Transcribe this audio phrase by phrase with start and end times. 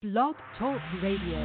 [0.00, 1.42] Blog Talk Radio.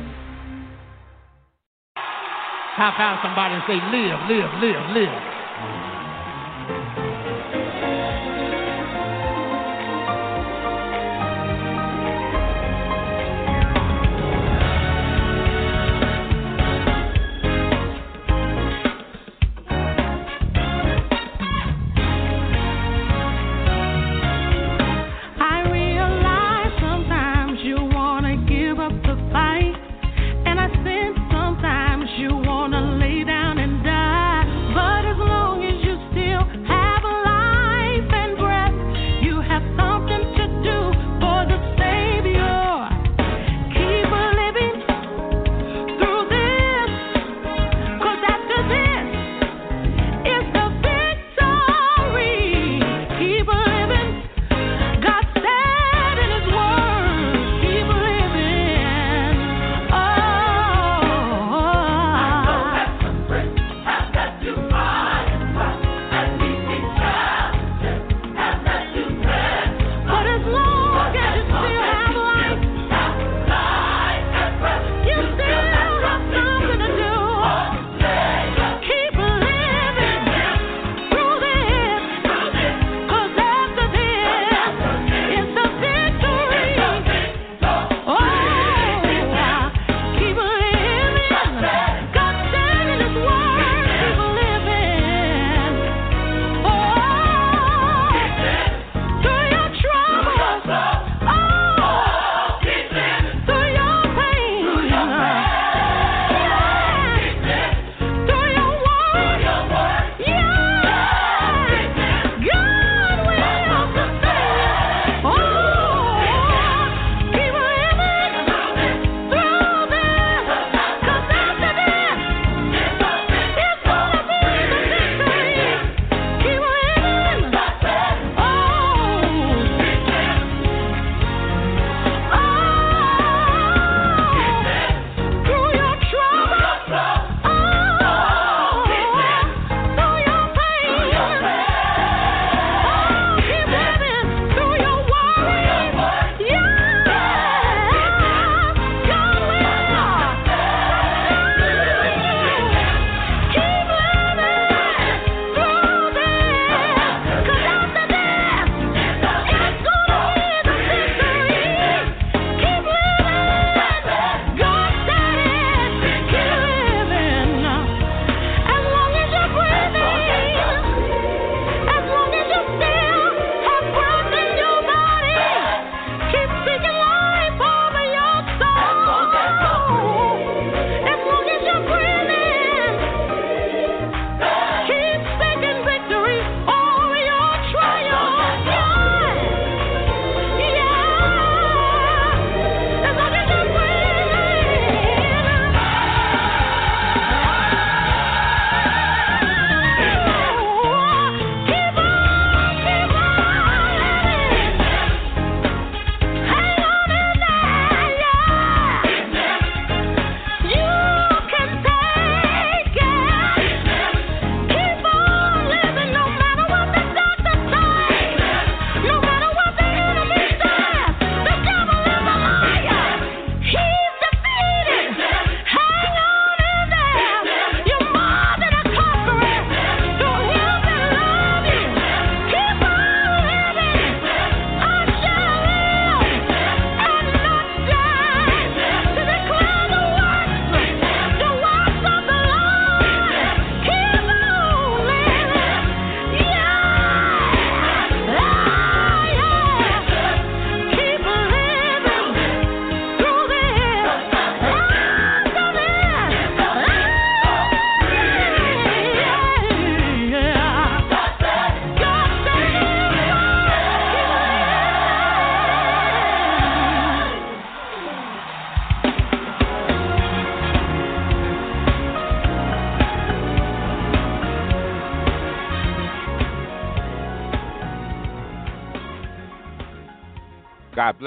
[1.97, 5.92] Hop out somebody and say, live, live, live, live.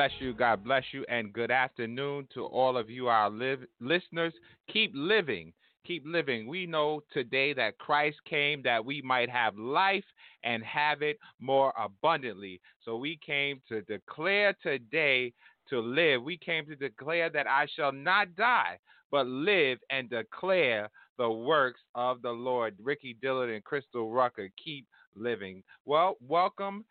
[0.06, 0.32] bless you.
[0.34, 1.04] God bless you.
[1.08, 4.32] And good afternoon to all of you, our live- listeners.
[4.68, 5.52] Keep living.
[5.84, 6.46] Keep living.
[6.46, 10.04] We know today that Christ came that we might have life
[10.44, 12.60] and have it more abundantly.
[12.84, 15.32] So we came to declare today
[15.70, 16.22] to live.
[16.22, 18.78] We came to declare that I shall not die,
[19.10, 20.88] but live and declare
[21.18, 22.76] the works of the Lord.
[22.80, 24.86] Ricky Dillard and Crystal Rucker, keep
[25.16, 25.64] living.
[25.84, 26.84] Well, welcome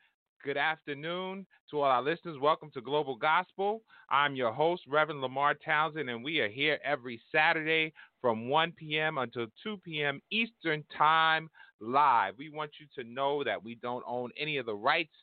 [0.46, 2.38] Good afternoon to all our listeners.
[2.40, 3.82] Welcome to Global Gospel.
[4.12, 9.18] I'm your host, Reverend Lamar Townsend, and we are here every Saturday from 1 p.m.
[9.18, 10.22] until 2 p.m.
[10.30, 11.50] Eastern Time
[11.80, 12.36] live.
[12.38, 15.16] We want you to know that we don't own any of the rights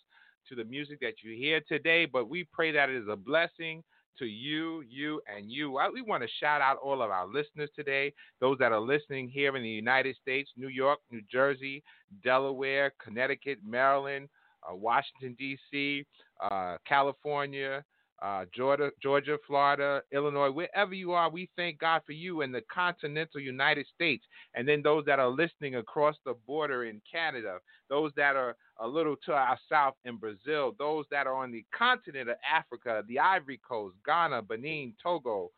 [0.49, 3.85] to the music that you hear today, but we pray that it is a blessing
[4.19, 5.79] to you, you, and you.
[5.79, 9.29] Uh, we want to shout out all of our listeners today, those that are listening
[9.29, 11.85] here in the United States, New York, New Jersey,
[12.25, 14.29] Delaware, Connecticut, Maryland,
[14.69, 16.05] uh, Washington, D.C.,
[16.41, 17.85] uh, California,
[18.23, 22.63] uh, Georgia, Georgia, Florida, Illinois, wherever you are, we thank God for you in the
[22.73, 24.25] continental United States.
[24.55, 28.87] And then those that are listening across the border in Canada, those that are a
[28.87, 33.19] little to our south in Brazil, those that are on the continent of Africa, the
[33.19, 35.51] Ivory Coast, Ghana, Benin, Togo,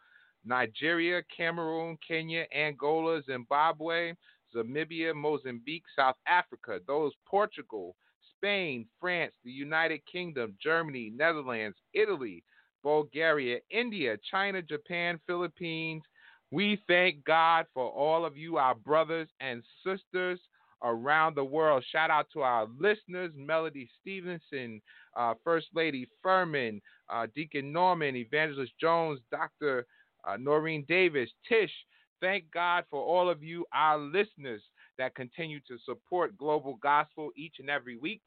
[0.46, 4.14] Nigeria, Cameroon, Kenya, Angola, Zimbabwe,
[4.54, 7.94] Namibia, Mozambique, South Africa, those Portugal,
[8.44, 12.44] Spain, France, the United Kingdom, Germany, Netherlands, Italy,
[12.82, 16.02] Bulgaria, India, China, Japan, Philippines.
[16.50, 20.38] We thank God for all of you, our brothers and sisters
[20.82, 21.86] around the world.
[21.90, 24.82] Shout out to our listeners, Melody Stevenson,
[25.16, 29.86] uh, First Lady Furman, uh, Deacon Norman, Evangelist Jones, Dr.
[30.28, 31.72] Uh, Noreen Davis, Tish.
[32.20, 34.60] Thank God for all of you, our listeners,
[34.98, 38.20] that continue to support Global Gospel each and every week.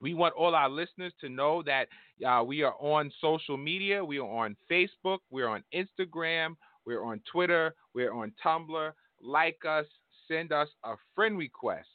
[0.00, 1.88] We want all our listeners to know that
[2.26, 4.04] uh, we are on social media.
[4.04, 5.18] We are on Facebook.
[5.30, 6.56] We're on Instagram.
[6.86, 7.74] We're on Twitter.
[7.94, 8.92] We're on Tumblr.
[9.22, 9.86] Like us.
[10.28, 11.88] Send us a friend request.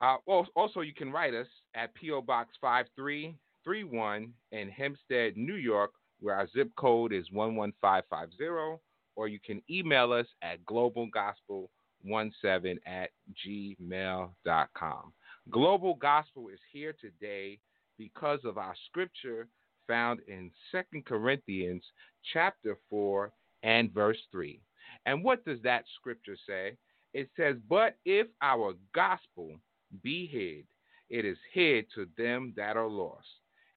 [0.00, 2.22] Uh, well, also, you can write us at P.O.
[2.22, 8.80] Box 5331 in Hempstead, New York, where our zip code is 11550,
[9.14, 13.10] or you can email us at globalgospel17 at
[13.46, 15.12] gmail.com.
[15.50, 17.60] Global Gospel is here today
[18.02, 19.46] because of our scripture
[19.86, 21.84] found in Second Corinthians
[22.32, 23.30] chapter 4
[23.62, 24.60] and verse 3.
[25.06, 26.76] And what does that scripture say?
[27.14, 29.54] It says, But if our gospel
[30.02, 30.64] be hid,
[31.10, 33.28] it is hid to them that are lost,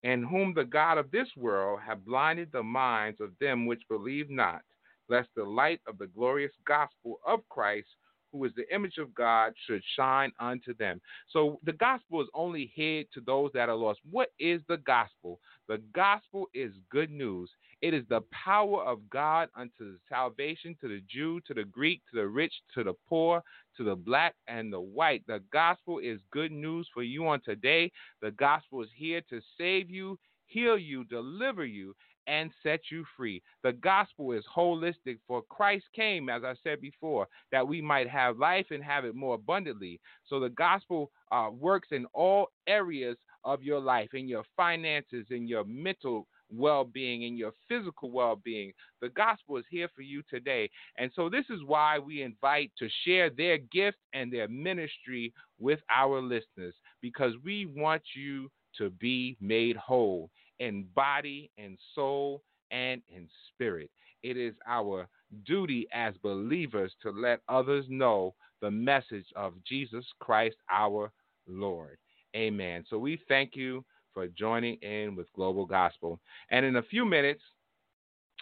[0.04, 4.32] and whom the God of this world have blinded the minds of them which believe
[4.32, 4.62] not,
[5.08, 7.90] lest the light of the glorious gospel of Christ,
[8.36, 11.00] who is the image of God, should shine unto them.
[11.32, 14.00] So the gospel is only hid to those that are lost.
[14.10, 15.40] What is the gospel?
[15.68, 17.50] The gospel is good news.
[17.82, 22.20] It is the power of God unto salvation to the Jew, to the Greek, to
[22.20, 23.42] the rich, to the poor,
[23.78, 25.24] to the black and the white.
[25.28, 27.92] The gospel is good news for you on today.
[28.22, 31.96] The gospel is here to save you, heal you, deliver you,
[32.28, 33.42] and set you free.
[33.64, 38.38] The gospel is holistic, for Christ came, as I said before, that we might have
[38.38, 40.00] life and have it more abundantly.
[40.28, 45.48] So the gospel uh, works in all areas of your life, in your finances, in
[45.48, 48.72] your mental well being, in your physical well being.
[49.02, 50.70] The gospel is here for you today.
[50.98, 55.80] And so, this is why we invite to share their gift and their ministry with
[55.96, 60.30] our listeners, because we want you to be made whole
[60.60, 63.90] in body and soul and in spirit.
[64.24, 65.08] It is our
[65.46, 71.12] duty as believers to let others know the message of Jesus Christ our
[71.48, 71.98] Lord.
[72.36, 72.84] Amen.
[72.90, 76.20] So we thank you for joining in with Global Gospel.
[76.50, 77.42] And in a few minutes,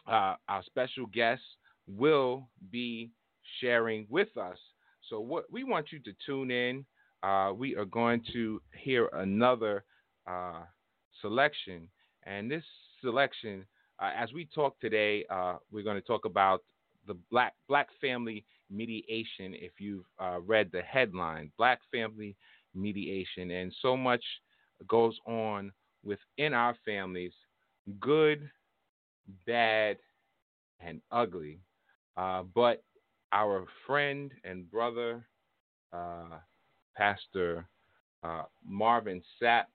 [0.07, 1.41] uh, our special guest
[1.87, 3.09] will be
[3.59, 4.57] sharing with us.
[5.09, 6.85] So, what we want you to tune in.
[7.23, 9.85] Uh, we are going to hear another
[10.27, 10.63] uh,
[11.21, 11.87] selection,
[12.25, 12.63] and this
[13.01, 13.65] selection,
[14.01, 16.63] uh, as we talk today, uh, we're going to talk about
[17.07, 19.53] the black black family mediation.
[19.53, 22.35] If you've uh, read the headline, Black Family
[22.73, 24.23] Mediation, and so much
[24.87, 25.71] goes on
[26.03, 27.33] within our families,
[27.99, 28.49] good,
[29.45, 29.97] bad,
[30.79, 31.59] and ugly.
[32.17, 32.83] Uh, but
[33.31, 35.25] our friend and brother,
[35.91, 36.37] uh,
[36.95, 37.67] Pastor
[38.23, 39.65] uh, Marvin Sapp,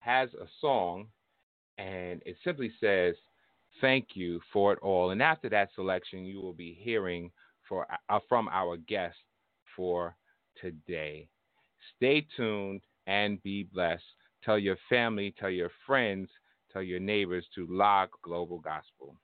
[0.00, 1.06] has a song,
[1.78, 3.14] and it simply says,
[3.80, 5.10] Thank you for it all.
[5.10, 7.30] And after that selection, you will be hearing
[7.68, 9.16] for, uh, from our guest
[9.74, 10.14] for
[10.60, 11.26] today.
[11.96, 14.04] Stay tuned and be blessed.
[14.44, 16.28] Tell your family, tell your friends,
[16.72, 19.16] tell your neighbors to log Global Gospel.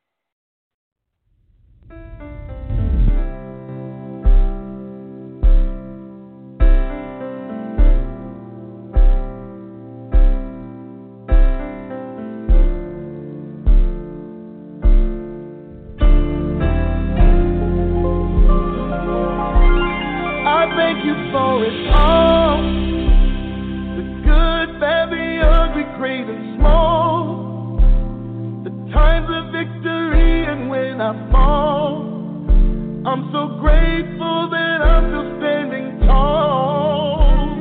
[33.09, 37.57] I'm so grateful that I'm still standing tall.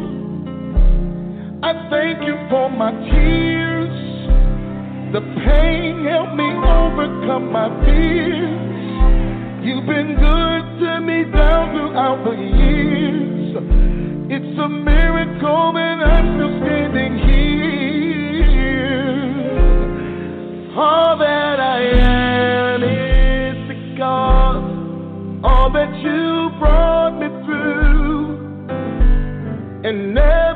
[1.63, 3.96] I thank you for my tears.
[5.13, 8.60] The pain helped me overcome my fears.
[9.63, 13.56] You've been good to me down throughout the years.
[14.30, 17.56] It's a miracle that I'm still standing here.
[20.75, 21.37] All that
[30.17, 30.47] and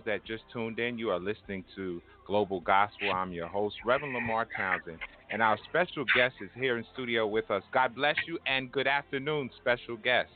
[0.00, 3.10] those that just tuned in, you are listening to Global Gospel.
[3.12, 4.98] I'm your host, Reverend Lamar Townsend,
[5.30, 7.62] and our special guest is here in studio with us.
[7.72, 10.30] God bless you and good afternoon, special guest.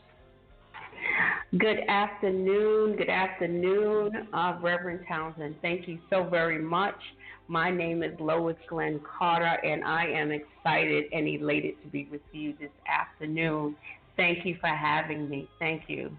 [1.59, 2.97] Good afternoon.
[2.97, 5.57] Good afternoon, uh, Reverend Townsend.
[5.63, 6.99] Thank you so very much.
[7.47, 12.23] My name is Lois Glenn Carter, and I am excited and elated to be with
[12.33, 13.77] you this afternoon.
[14.17, 15.49] Thank you for having me.
[15.59, 16.11] Thank you.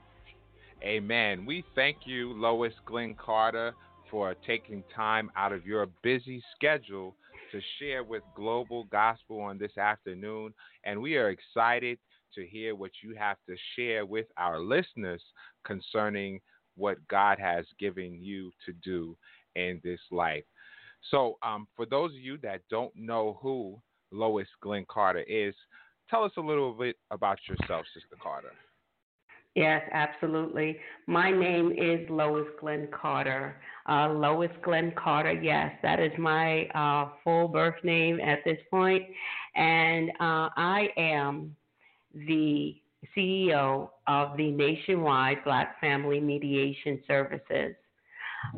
[0.85, 1.47] Amen.
[1.47, 3.73] We thank you, Lois Glenn Carter,
[4.11, 7.15] for taking time out of your busy schedule
[7.51, 10.53] to share with Global Gospel on this afternoon.
[10.83, 11.97] And we are excited
[12.35, 15.23] to hear what you have to share with our listeners
[15.65, 16.39] concerning
[16.75, 19.17] what God has given you to do
[19.55, 20.43] in this life.
[21.09, 25.55] So, um, for those of you that don't know who Lois Glenn Carter is,
[26.11, 28.51] tell us a little bit about yourself, Sister Carter.
[29.55, 30.77] Yes, absolutely.
[31.07, 33.55] My name is Lois Glenn Carter.
[33.87, 39.03] Uh, Lois Glenn Carter, yes, that is my uh, full birth name at this point.
[39.55, 41.55] And uh, I am
[42.13, 42.75] the
[43.15, 47.75] CEO of the Nationwide Black Family Mediation Services.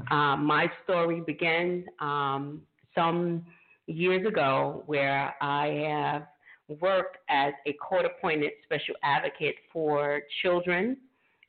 [0.10, 2.64] Uh, my story began um,
[2.96, 3.46] some
[3.86, 6.28] years ago where I have
[6.68, 10.98] worked as a court appointed special advocate for children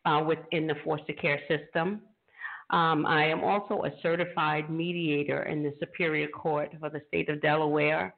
[0.04, 2.00] uh, within the foster care system.
[2.70, 7.40] Um, I am also a certified mediator in the Superior Court for the state of
[7.40, 8.14] Delaware.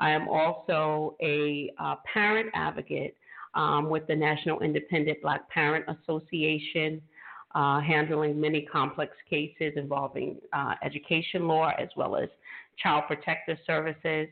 [0.00, 3.14] I am also a uh, parent advocate
[3.54, 7.02] um, with the National Independent Black Parent Association,
[7.54, 12.28] uh, handling many complex cases involving uh, education law as well as
[12.78, 14.28] child protective services.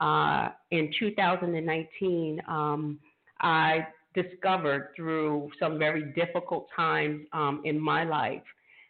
[0.00, 2.98] Uh, in 2019, um,
[3.40, 8.42] I discovered through some very difficult times um, in my life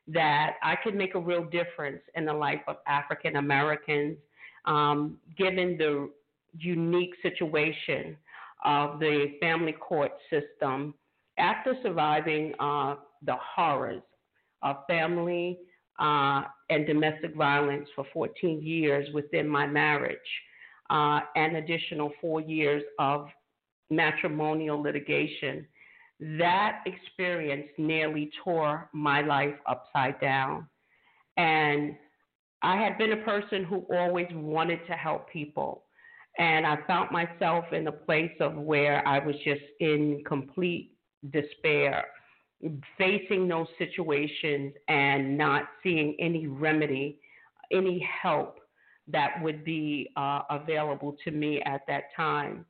[0.08, 4.18] that I could make a real difference in the life of African Americans,
[4.66, 6.10] um, given the
[6.58, 8.16] unique situation
[8.64, 10.94] of the family court system.
[11.38, 14.02] After surviving uh, the horrors
[14.62, 15.58] of family
[15.98, 20.18] uh, and domestic violence for 14 years within my marriage,
[20.90, 23.28] uh, an additional four years of
[23.90, 25.66] matrimonial litigation.
[26.20, 30.66] That experience nearly tore my life upside down.
[31.36, 31.96] And
[32.62, 35.84] I had been a person who always wanted to help people.
[36.38, 40.92] And I found myself in a place of where I was just in complete
[41.30, 42.04] despair,
[42.98, 47.20] facing those situations and not seeing any remedy,
[47.72, 48.58] any help
[49.08, 52.64] that would be uh, available to me at that time.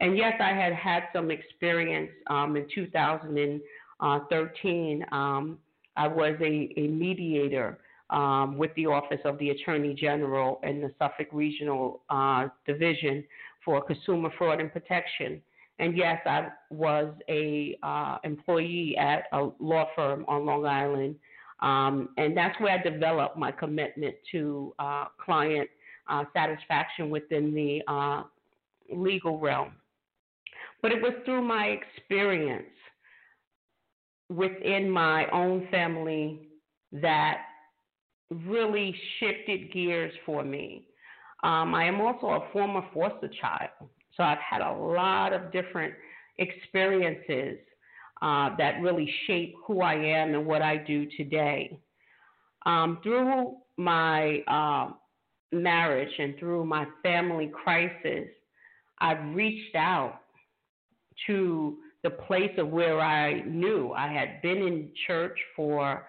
[0.00, 5.04] And yes, I had had some experience um, in 2013.
[5.12, 5.58] Um,
[5.96, 7.78] I was a, a mediator
[8.10, 13.24] um, with the Office of the Attorney General in the Suffolk Regional uh, Division
[13.64, 15.42] for Consumer Fraud and Protection.
[15.78, 21.16] And yes, I was a uh, employee at a law firm on Long Island,
[21.60, 25.70] um, and that's where I developed my commitment to uh, client
[26.10, 28.22] uh, satisfaction within the uh,
[28.92, 29.72] legal realm.
[30.82, 32.64] But it was through my experience
[34.28, 36.48] within my own family
[36.92, 37.38] that
[38.30, 40.86] really shifted gears for me.
[41.42, 43.70] Um, I am also a former foster child,
[44.16, 45.94] so I've had a lot of different
[46.38, 47.58] experiences
[48.22, 51.78] uh, that really shape who I am and what I do today.
[52.66, 54.92] Um, through my uh,
[55.52, 58.28] marriage and through my family crisis,
[58.98, 60.20] I've reached out
[61.26, 66.06] to the place of where I knew I had been in church for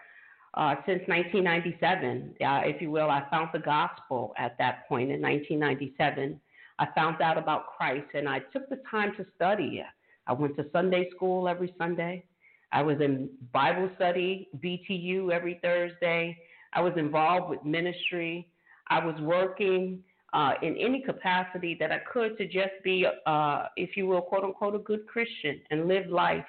[0.54, 3.10] uh, since 1997, uh, if you will.
[3.10, 6.39] I found the gospel at that point in 1997.
[6.80, 9.84] I found out about Christ and I took the time to study.
[10.27, 12.25] I went to Sunday school every Sunday.
[12.73, 16.38] I was in Bible study, BTU every Thursday.
[16.73, 18.50] I was involved with ministry.
[18.91, 23.95] I was working uh, in any capacity that I could to just be, uh, if
[23.95, 26.45] you will, quote unquote, a good Christian and live life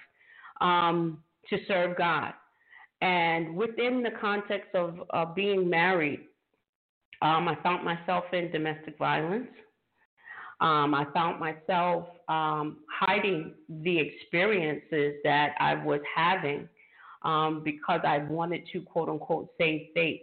[0.61, 2.35] um, to serve God.
[3.01, 6.21] And within the context of uh, being married,
[7.23, 9.49] um, I found myself in domestic violence.
[10.61, 16.69] Um, I found myself um, hiding the experiences that I was having
[17.23, 20.23] um, because I wanted to, quote unquote, save face.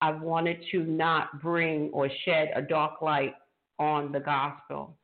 [0.00, 3.34] I wanted to not bring or shed a dark light
[3.78, 4.96] on the gospel.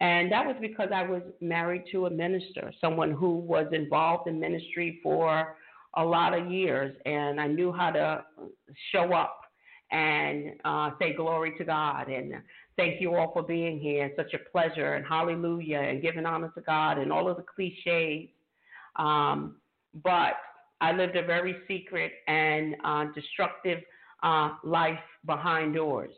[0.00, 4.40] And that was because I was married to a minister, someone who was involved in
[4.40, 5.56] ministry for
[5.96, 8.24] a lot of years, and I knew how to
[8.90, 9.40] show up
[9.92, 12.34] and uh, say glory to God and
[12.76, 14.06] thank you all for being here.
[14.06, 17.44] It's such a pleasure and hallelujah and giving honor to God and all of the
[17.44, 18.28] cliches.
[18.96, 19.56] Um,
[20.02, 20.34] but
[20.80, 23.78] I lived a very secret and uh, destructive
[24.24, 26.12] uh, life behind doors.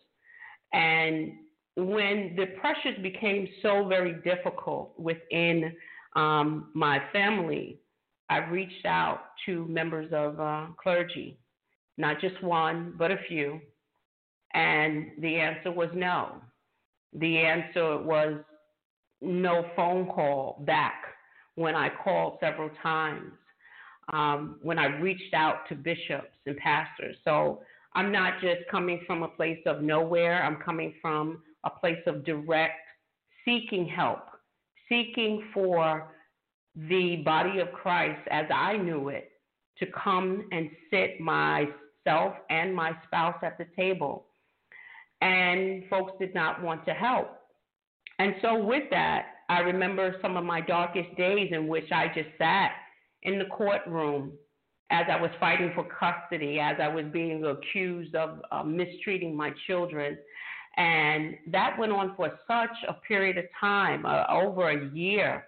[0.73, 1.33] And
[1.77, 5.75] when the pressures became so very difficult within
[6.15, 7.79] um, my family,
[8.31, 11.39] I reached out to members of uh, clergy,
[11.99, 13.61] not just one, but a few,
[14.55, 16.37] and the answer was no.
[17.13, 18.41] The answer was
[19.21, 21.05] no phone call back
[21.57, 23.33] when I called several times,
[24.13, 27.17] um, when I reached out to bishops and pastors.
[27.25, 27.61] So
[27.97, 32.27] I'm not just coming from a place of nowhere, I'm coming from a place of
[32.27, 32.79] direct
[33.43, 34.21] seeking help,
[34.87, 36.13] seeking for
[36.75, 39.31] the body of Christ as I knew it
[39.79, 44.27] to come and sit myself and my spouse at the table.
[45.23, 47.29] And folks did not want to help.
[48.19, 52.29] And so, with that, I remember some of my darkest days in which I just
[52.37, 52.73] sat
[53.23, 54.33] in the courtroom
[54.91, 59.51] as I was fighting for custody, as I was being accused of uh, mistreating my
[59.67, 60.17] children.
[60.77, 65.45] And that went on for such a period of time, uh, over a year.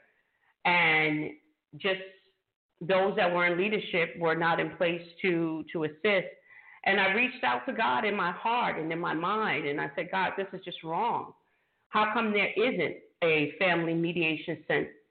[0.64, 1.31] And
[1.77, 2.01] just
[2.81, 6.29] those that were in leadership were not in place to, to assist.
[6.85, 9.90] And I reached out to God in my heart and in my mind, and I
[9.94, 11.33] said, God, this is just wrong.
[11.90, 14.64] How come there isn't a family mediation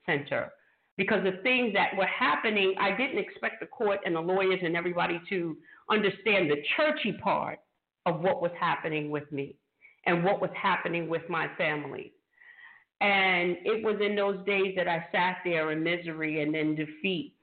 [0.06, 0.52] center?
[0.98, 4.76] Because the things that were happening, I didn't expect the court and the lawyers and
[4.76, 5.56] everybody to
[5.90, 7.60] understand the churchy part
[8.06, 9.56] of what was happening with me
[10.06, 12.14] and what was happening with my family.
[13.00, 17.36] And it was in those days that I sat there in misery and in defeat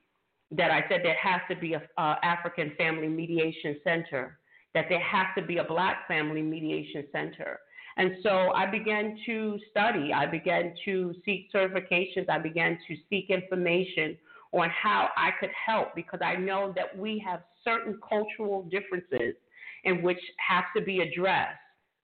[0.51, 4.39] that I said there has to be a, African Family Mediation Center,
[4.73, 7.59] that there has to be a Black Family Mediation Center.
[7.97, 10.11] And so I began to study.
[10.13, 12.29] I began to seek certifications.
[12.29, 14.17] I began to seek information
[14.51, 19.35] on how I could help because I know that we have certain cultural differences
[19.83, 21.57] in which have to be addressed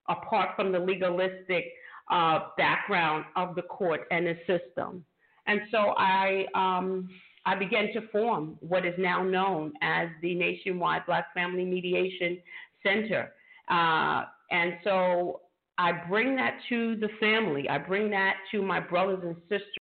[0.09, 1.65] apart from the legalistic
[2.09, 5.03] uh, background of the court and the system.
[5.47, 7.09] And so I, um,
[7.45, 12.39] I began to form what is now known as the Nationwide Black Family Mediation
[12.83, 13.31] Center.
[13.69, 15.41] Uh, and so
[15.77, 17.67] I bring that to the family.
[17.69, 19.75] I bring that to my brothers and sisters.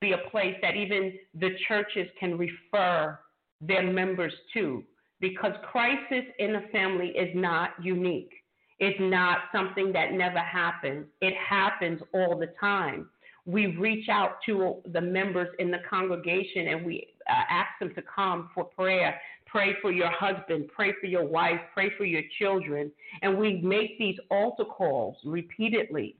[0.00, 3.18] Be a place that even the churches can refer
[3.60, 4.84] their members to
[5.20, 8.32] because crisis in the family is not unique.
[8.78, 11.06] It's not something that never happens.
[11.20, 13.08] It happens all the time.
[13.44, 18.02] We reach out to the members in the congregation and we uh, ask them to
[18.02, 19.20] come for prayer.
[19.48, 22.92] Pray for your husband, pray for your wife, pray for your children.
[23.22, 26.16] And we make these altar calls repeatedly.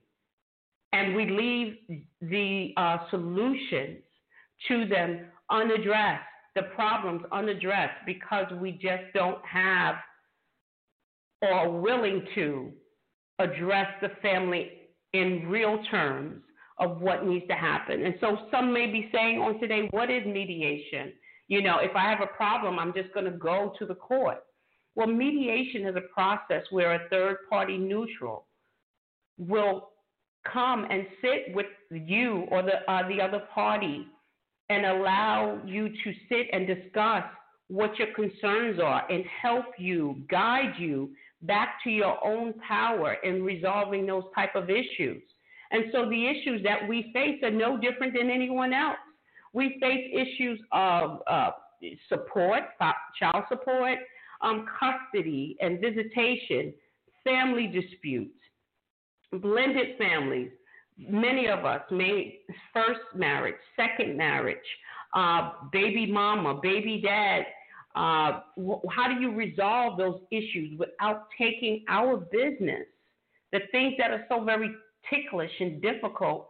[0.93, 3.99] And we leave the uh, solutions
[4.67, 6.23] to them unaddressed,
[6.55, 9.95] the problems unaddressed, because we just don't have
[11.41, 12.71] or are willing to
[13.37, 14.71] address the family
[15.13, 16.41] in real terms
[16.79, 18.05] of what needs to happen.
[18.05, 21.13] And so some may be saying on today, what is mediation?
[21.49, 24.37] You know, if I have a problem, I'm just going to go to the court.
[24.95, 28.45] Well, mediation is a process where a third party neutral
[29.37, 29.89] will
[30.51, 34.07] come and sit with you or the uh, the other party
[34.69, 37.23] and allow you to sit and discuss
[37.67, 41.09] what your concerns are and help you, guide you
[41.43, 45.21] back to your own power in resolving those type of issues.
[45.71, 48.97] And so the issues that we face are no different than anyone else.
[49.53, 51.51] We face issues of uh,
[52.07, 52.63] support,
[53.17, 53.97] child support,
[54.41, 56.73] um, custody and visitation,
[57.23, 58.35] family disputes,
[59.33, 60.51] blended families.
[60.97, 62.39] Many of us made
[62.73, 64.57] first marriage, second marriage,
[65.13, 67.45] uh, baby mama, baby dad,
[67.95, 68.41] uh,
[68.91, 72.85] how do you resolve those issues without taking our business,
[73.51, 74.69] the things that are so very
[75.09, 76.49] ticklish and difficult,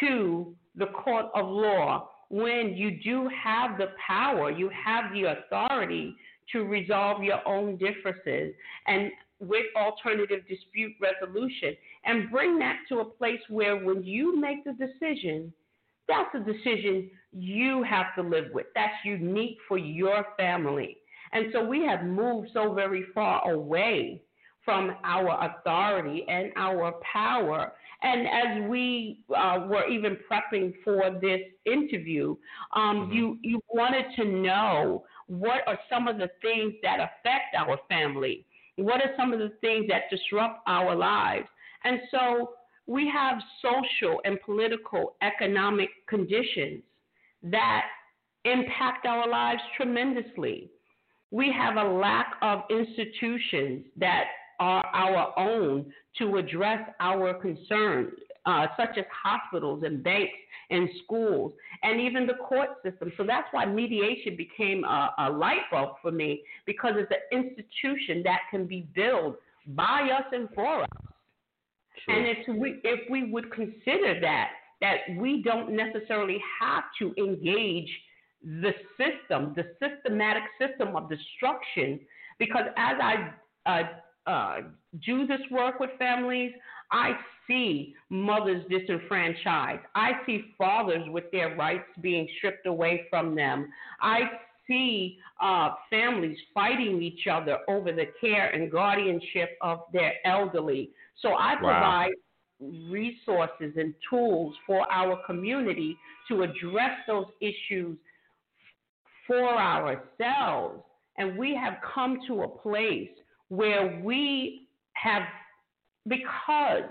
[0.00, 6.14] to the court of law when you do have the power, you have the authority
[6.52, 8.54] to resolve your own differences
[8.86, 9.10] and
[9.40, 14.72] with alternative dispute resolution and bring that to a place where when you make the
[14.72, 15.52] decision,
[16.08, 18.66] that's a decision you have to live with.
[18.74, 20.96] That's unique for your family.
[21.32, 24.22] And so we have moved so very far away
[24.64, 27.72] from our authority and our power.
[28.02, 32.36] And as we uh, were even prepping for this interview,
[32.74, 33.12] um, mm-hmm.
[33.12, 38.44] you, you wanted to know what are some of the things that affect our family?
[38.76, 41.48] What are some of the things that disrupt our lives?
[41.84, 42.50] And so
[42.86, 46.82] we have social and political economic conditions
[47.42, 47.82] that
[48.44, 50.70] impact our lives tremendously.
[51.30, 54.24] We have a lack of institutions that
[54.58, 58.12] are our own to address our concerns,
[58.46, 60.32] uh, such as hospitals and banks
[60.70, 63.12] and schools, and even the court system.
[63.16, 68.22] So that's why mediation became a, a light bulb for me because it's an institution
[68.24, 70.88] that can be built by us and for us.
[72.06, 77.90] And if we if we would consider that that we don't necessarily have to engage
[78.42, 82.00] the system, the systematic system of destruction,
[82.38, 83.32] because as I
[83.66, 83.82] uh,
[84.28, 84.56] uh,
[85.04, 86.52] do this work with families,
[86.92, 87.12] I
[87.46, 89.82] see mothers disenfranchised.
[89.94, 93.70] I see fathers with their rights being stripped away from them.
[94.00, 94.20] I
[94.66, 100.90] see uh, families fighting each other over the care and guardianship of their elderly.
[101.22, 102.00] So I Wow.
[102.00, 102.12] provide
[102.90, 105.96] resources and tools for our community
[106.28, 107.96] to address those issues
[109.26, 110.82] for ourselves.
[111.16, 113.10] And we have come to a place
[113.48, 115.22] where we have,
[116.06, 116.82] because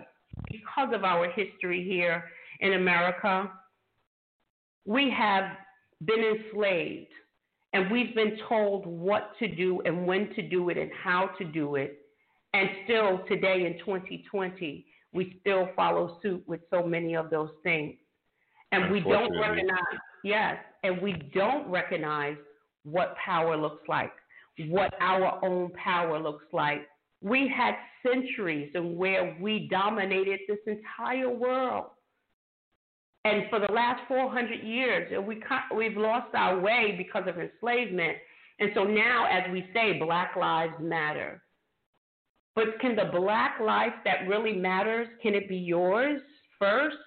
[0.51, 2.23] because of our history here
[2.59, 3.51] in America,
[4.85, 5.45] we have
[6.05, 7.11] been enslaved
[7.73, 11.45] and we've been told what to do and when to do it and how to
[11.45, 11.99] do it.
[12.53, 17.95] And still today in 2020, we still follow suit with so many of those things.
[18.71, 19.77] And we don't recognize,
[20.23, 22.37] yes, and we don't recognize
[22.83, 24.11] what power looks like,
[24.67, 26.87] what our own power looks like.
[27.21, 31.85] We had centuries in where we dominated this entire world.
[33.25, 35.41] And for the last 400 years, we
[35.75, 38.17] we've lost our way because of enslavement.
[38.59, 41.43] And so now, as we say, Black Lives Matter.
[42.55, 46.21] But can the black life that really matters, can it be yours
[46.57, 46.97] first?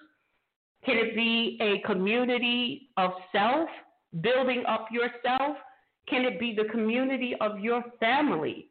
[0.85, 3.67] Can it be a community of self,
[4.21, 5.57] building up yourself?
[6.07, 8.67] Can it be the community of your family?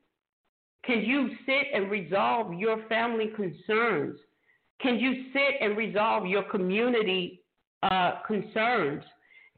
[0.84, 4.18] Can you sit and resolve your family concerns?
[4.80, 7.42] Can you sit and resolve your community
[7.82, 9.04] uh, concerns?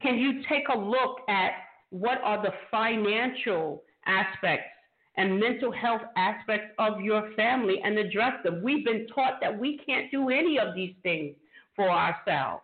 [0.01, 1.51] Can you take a look at
[1.91, 4.67] what are the financial aspects
[5.15, 8.61] and mental health aspects of your family and address them?
[8.61, 11.35] We've been taught that we can't do any of these things
[11.75, 12.63] for ourselves.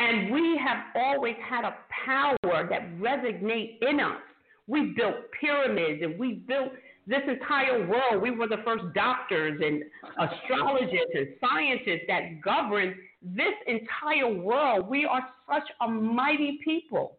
[0.00, 4.20] And we have always had a power that resonate in us.
[4.66, 6.72] We built pyramids and we built
[7.06, 8.22] this entire world.
[8.22, 9.82] We were the first doctors and
[10.18, 14.88] astrologists and scientists that governed this entire world.
[14.88, 17.18] We are such a mighty people.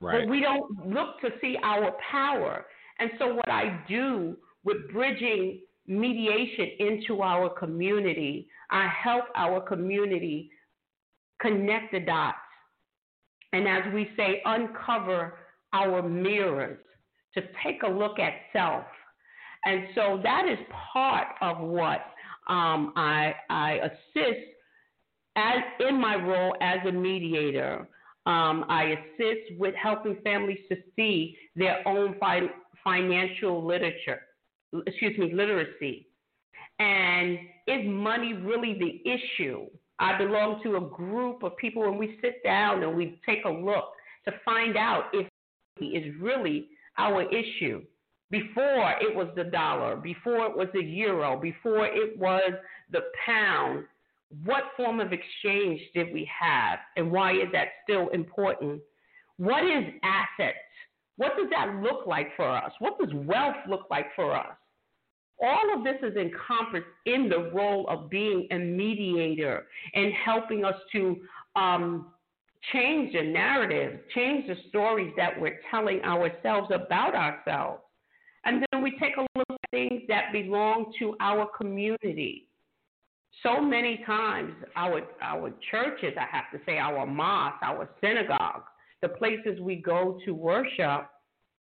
[0.00, 0.22] Right.
[0.22, 2.66] But we don't look to see our power.
[2.98, 10.50] And so, what I do with bridging mediation into our community, I help our community
[11.40, 12.38] connect the dots.
[13.54, 15.38] And as we say, uncover
[15.72, 16.80] our mirrors
[17.34, 18.84] to take a look at self.
[19.64, 20.58] And so that is
[20.92, 22.00] part of what
[22.48, 24.40] um, I, I assist
[25.36, 27.88] as in my role as a mediator.
[28.26, 32.50] Um, I assist with helping families to see their own fi-
[32.82, 34.20] financial literature,
[34.84, 36.08] excuse me, literacy.
[36.80, 37.38] And
[37.68, 39.66] is money really the issue?
[40.04, 43.48] I belong to a group of people and we sit down and we take a
[43.48, 43.86] look
[44.26, 45.26] to find out if
[45.80, 47.82] is really our issue.
[48.30, 52.52] Before it was the dollar, before it was the euro, before it was
[52.92, 53.84] the pound,
[54.44, 58.82] what form of exchange did we have and why is that still important?
[59.38, 60.58] What is assets?
[61.16, 62.72] What does that look like for us?
[62.78, 64.54] What does wealth look like for us?
[65.42, 70.76] All of this is encompassed in the role of being a mediator and helping us
[70.92, 71.16] to
[71.56, 72.12] um,
[72.72, 77.82] change the narrative, change the stories that we're telling ourselves about ourselves.
[78.44, 82.46] And then we take a look at things that belong to our community.
[83.42, 88.64] So many times, our, our churches, I have to say, our mosques, our synagogues,
[89.02, 91.08] the places we go to worship,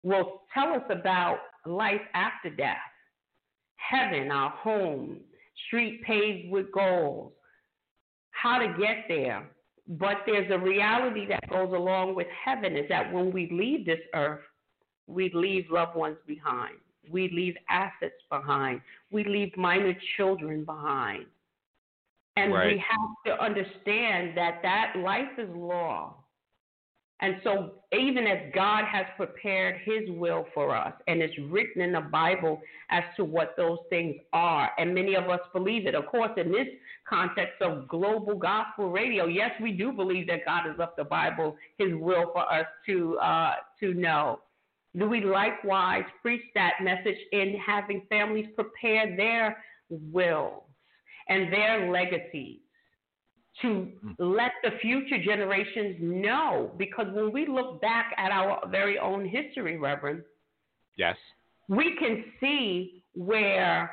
[0.04, 2.78] will tell us about life after death
[3.77, 5.17] heaven, our home,
[5.67, 7.31] street paved with goals,
[8.31, 9.47] how to get there.
[9.88, 13.99] But there's a reality that goes along with heaven is that when we leave this
[14.15, 14.41] earth,
[15.07, 16.75] we leave loved ones behind.
[17.11, 18.81] We leave assets behind.
[19.11, 21.25] We leave minor children behind.
[22.35, 22.73] And Right.
[22.73, 26.15] we have to understand that that life is law.
[27.21, 31.93] And so, even as God has prepared His will for us, and it's written in
[31.93, 35.95] the Bible as to what those things are, and many of us believe it.
[35.95, 36.67] Of course, in this
[37.08, 41.56] context of global gospel radio, yes, we do believe that God has left the Bible,
[41.78, 44.39] His will for us to uh, to know.
[44.97, 50.63] Do we likewise preach that message in having families prepare their wills
[51.30, 52.60] and their legacies?
[53.61, 54.15] To mm.
[54.19, 56.71] let the future generations know.
[56.77, 60.23] Because when we look back at our very own history, Reverend,
[60.97, 61.17] Yes.
[61.67, 63.91] we can see where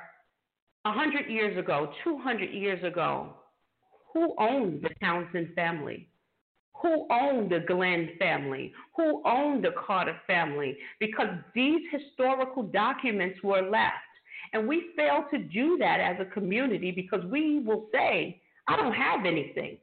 [0.84, 3.34] a hundred years ago, two hundred years ago,
[4.12, 6.08] who owned the Townsend family?
[6.82, 8.72] Who owned the Glenn family?
[8.96, 10.76] Who owned the Carter family?
[10.98, 13.94] Because these historical documents were left.
[14.52, 18.94] And we fail to do that as a community because we will say, I don't
[18.94, 19.78] have anything.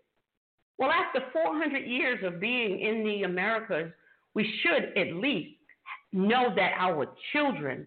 [0.78, 3.92] Well, after 400 years of being in the Americas,
[4.34, 5.56] we should at least
[6.14, 7.86] know that our children,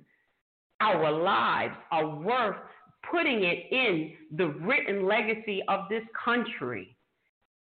[0.81, 2.57] our lives are worth
[3.11, 6.97] putting it in the written legacy of this country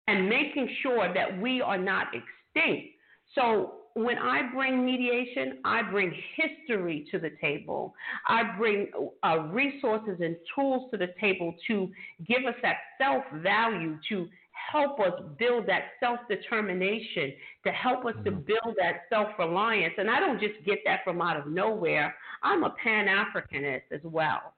[0.09, 2.89] and making sure that we are not extinct.
[3.35, 7.95] So when I bring mediation, I bring history to the table.
[8.29, 8.89] I bring
[9.25, 11.91] uh, resources and tools to the table to
[12.27, 14.29] give us that self value, to
[14.73, 17.33] help us build that self determination,
[17.67, 19.95] to help us to build that self reliance.
[19.99, 22.15] And I don't just get that from out of nowhere.
[22.43, 24.55] I'm a Pan Africanist as well.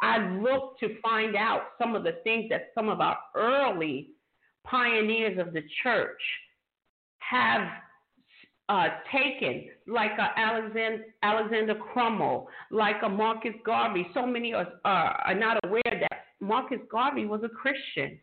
[0.00, 4.10] I look to find out some of the things that some of our early
[4.64, 6.20] pioneers of the church
[7.18, 7.68] have
[8.72, 14.06] uh, taken, like a Alexander, Alexander Crummell, like a Marcus Garvey.
[14.14, 18.18] So many are, are, are not aware that Marcus Garvey was a Christian.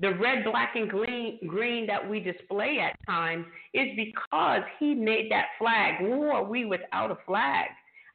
[0.00, 5.30] The red, black, and green, green that we display at times is because he made
[5.30, 5.98] that flag.
[5.98, 7.66] Who are we without a flag?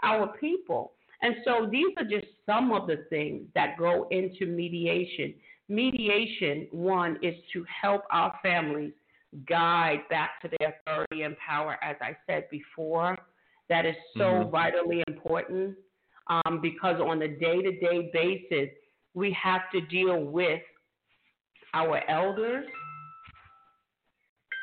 [0.01, 0.93] Our people.
[1.21, 5.35] And so these are just some of the things that go into mediation.
[5.67, 8.93] Mediation, one, is to help our families
[9.47, 13.17] guide back to their authority and power, as I said before.
[13.69, 14.49] That is so Mhm.
[14.49, 15.77] vitally important
[16.27, 18.69] um, because on a day to day basis,
[19.13, 20.61] we have to deal with
[21.73, 22.67] our elders.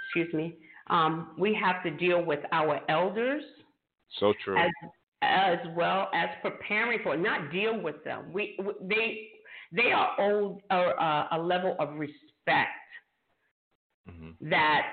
[0.07, 0.57] Excuse me.
[0.89, 3.43] Um, we have to deal with our elders
[4.09, 4.57] So true.
[4.57, 4.71] as
[5.23, 8.33] as well as preparing for not deal with them.
[8.33, 9.31] We they
[9.73, 12.71] they are owed a, a, a level of respect
[14.09, 14.87] hmm that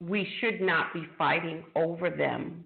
[0.00, 2.64] we should not be fighting over them.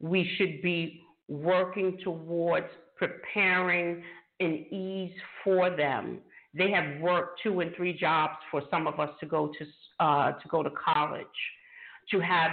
[0.00, 4.02] We should be working towards preparing
[4.40, 6.18] an ease for them.
[6.52, 10.32] They have worked two and three jobs for some of us to go to uh,
[10.32, 11.26] to go to college,
[12.10, 12.50] to have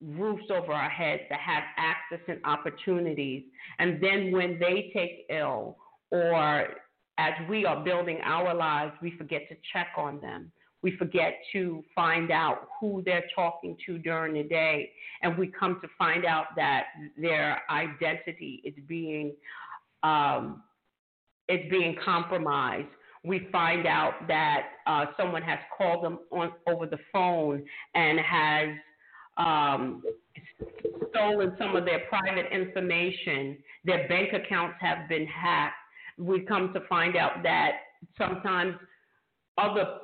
[0.00, 3.44] roofs over our heads, to have access and opportunities.
[3.78, 5.76] And then when they take ill
[6.10, 6.66] or
[7.18, 10.50] as we are building our lives, we forget to check on them.
[10.84, 14.92] We forget to find out who they're talking to during the day.
[15.22, 16.84] And we come to find out that
[17.16, 19.32] their identity is being
[20.02, 20.62] um,
[21.48, 22.88] is being compromised.
[23.24, 28.68] We find out that uh, someone has called them on over the phone and has
[29.38, 30.02] um,
[31.08, 33.56] stolen some of their private information.
[33.86, 35.76] Their bank accounts have been hacked.
[36.18, 37.72] We come to find out that
[38.18, 38.74] sometimes
[39.56, 39.98] other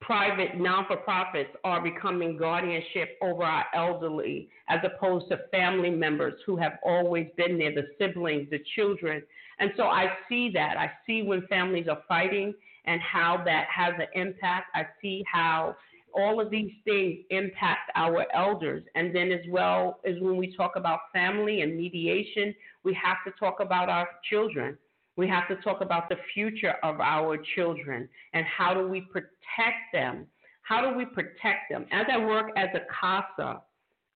[0.00, 6.74] private non-for-profits are becoming guardianship over our elderly as opposed to family members who have
[6.84, 9.22] always been there, the siblings, the children.
[9.58, 10.76] And so I see that.
[10.76, 12.54] I see when families are fighting
[12.84, 14.66] and how that has an impact.
[14.74, 15.76] I see how
[16.14, 18.84] all of these things impact our elders.
[18.94, 22.54] And then, as well as when we talk about family and mediation,
[22.84, 24.78] we have to talk about our children.
[25.16, 29.92] We have to talk about the future of our children and how do we protect
[29.92, 30.26] them?
[30.62, 31.86] How do we protect them?
[31.90, 33.62] As I work as a CASA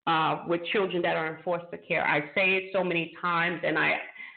[0.07, 3.79] uh, with children that are in foster care, I say it so many times, and
[3.79, 3.95] I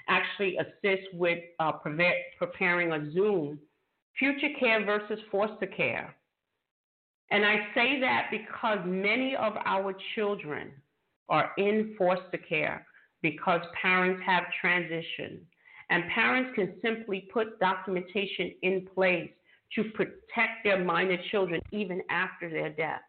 [0.07, 3.59] actually assist with uh, preve- preparing a Zoom
[4.17, 6.15] future care versus foster care.
[7.31, 10.71] And I say that because many of our children
[11.29, 12.85] are in foster care
[13.21, 15.39] because parents have transitioned.
[15.89, 19.29] And parents can simply put documentation in place
[19.75, 23.01] to protect their minor children even after their death.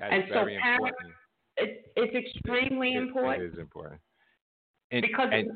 [0.00, 1.12] And so parents- important.
[1.56, 4.00] It, it's extremely It- important It is important.
[4.90, 5.50] And, because, and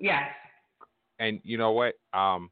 [0.00, 0.28] yes,
[1.20, 1.94] and you know what?
[2.12, 2.50] Um,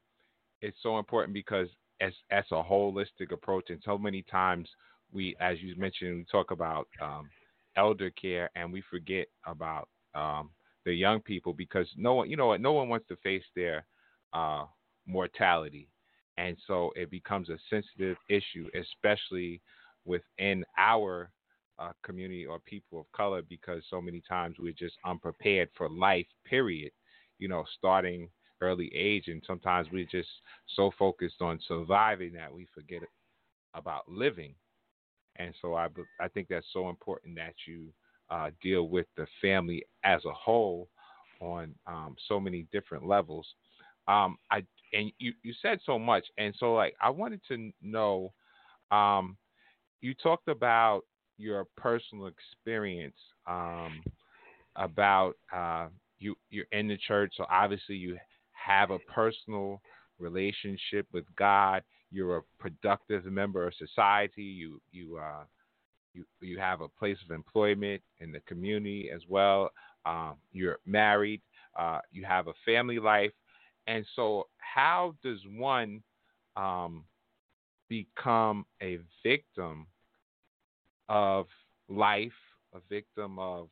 [0.61, 1.67] it's so important because
[2.01, 4.69] as as a holistic approach, and so many times
[5.11, 7.29] we, as you mentioned, we talk about um,
[7.75, 10.49] elder care, and we forget about um,
[10.87, 12.61] the young people because no one, you know what?
[12.61, 13.85] No one wants to face their
[14.31, 14.63] uh,
[15.05, 15.89] mortality,
[16.37, 19.61] and so it becomes a sensitive issue, especially
[20.05, 21.29] within our
[21.77, 26.25] uh, community or people of color, because so many times we're just unprepared for life.
[26.45, 26.91] Period.
[27.37, 28.29] You know, starting
[28.61, 30.29] early age, and sometimes we're just
[30.77, 33.01] so focused on surviving that we forget
[33.73, 34.55] about living.
[35.35, 35.89] And so I
[36.21, 37.89] I think that's so important that you
[38.29, 40.89] uh, deal with the family as a whole
[41.39, 43.47] on um, so many different levels.
[44.07, 44.63] Um, I
[44.93, 48.33] and you you said so much, and so like I wanted to know.
[48.91, 49.37] Um,
[50.01, 51.01] you talked about
[51.37, 53.17] your personal experience
[53.47, 54.01] um,
[54.75, 55.87] about uh,
[56.19, 58.17] you you're in the church, so obviously you
[58.51, 59.81] have a personal
[60.19, 61.83] relationship with God.
[62.11, 64.43] You're a productive member of society.
[64.43, 65.43] You you uh,
[66.17, 69.69] you you have a place of employment in the community as well.
[70.05, 71.41] Um, you're married.
[71.77, 73.31] Uh, you have a family life,
[73.85, 76.01] and so how does one
[76.55, 77.03] um,
[77.87, 79.87] become a victim
[81.09, 81.47] of
[81.87, 82.31] life,
[82.73, 83.69] a victim of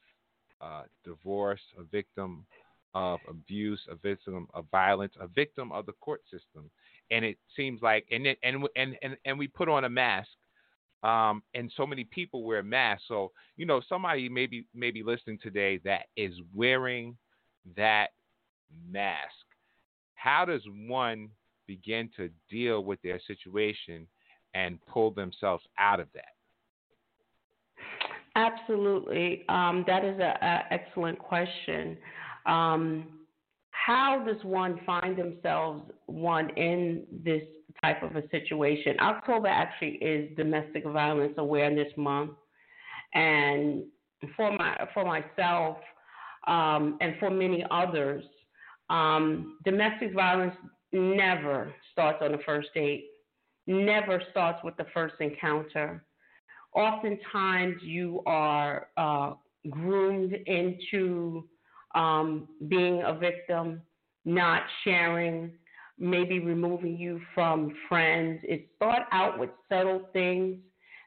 [0.62, 2.46] uh, divorce, a victim
[2.94, 6.70] of abuse, a victim of violence, a victim of the court system.
[7.12, 10.30] And it seems like, and it, and and and and we put on a mask,
[11.04, 13.06] um, and so many people wear masks.
[13.08, 17.18] So you know, somebody maybe maybe listening today that is wearing
[17.76, 18.08] that
[18.90, 19.34] mask.
[20.16, 21.30] How does one
[21.68, 24.08] begin to deal with their situation
[24.54, 26.36] and pull themselves out of that?
[28.36, 29.46] Absolutely.
[29.48, 31.98] Um, that is an excellent question.
[32.46, 33.06] Um,
[33.72, 37.44] how does one find themselves one in this
[37.84, 38.98] type of a situation?
[39.00, 42.32] October actually is Domestic Violence Awareness Month,
[43.14, 43.84] and
[44.36, 45.78] for my for myself
[46.48, 48.24] um, and for many others,
[48.90, 50.56] um, domestic violence
[50.92, 53.06] never starts on the first date.
[53.68, 56.06] Never starts with the first encounter
[56.76, 59.34] oftentimes you are uh,
[59.70, 61.48] groomed into
[61.96, 63.82] um, being a victim,
[64.26, 65.52] not sharing,
[65.98, 68.42] maybe removing you from friends.
[68.44, 70.58] It start out with subtle things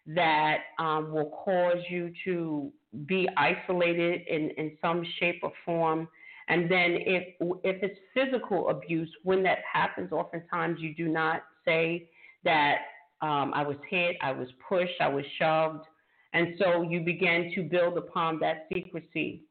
[0.06, 2.72] that um, will cause you to
[3.06, 6.08] be isolated in, in some shape or form.
[6.48, 12.08] And then if if it's physical abuse, when that happens, oftentimes you do not say
[12.44, 12.78] that
[13.20, 15.84] um, I was hit, I was pushed, I was shoved.
[16.32, 19.42] And so you begin to build upon that secrecy.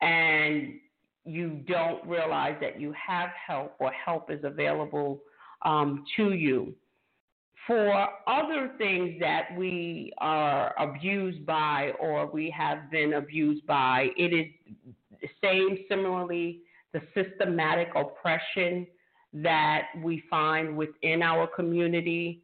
[0.00, 0.74] And
[1.28, 5.20] you don't realize that you have help or help is available
[5.62, 6.74] um, to you.
[7.66, 14.32] For other things that we are abused by or we have been abused by, it
[14.32, 14.46] is
[15.20, 16.60] the same, similarly,
[16.94, 18.86] the systematic oppression
[19.34, 22.42] that we find within our community